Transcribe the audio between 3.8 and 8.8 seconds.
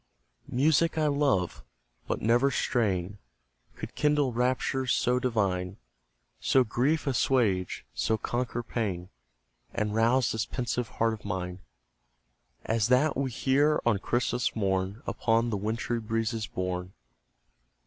kindle raptures so divine, So grief assuage, so conquer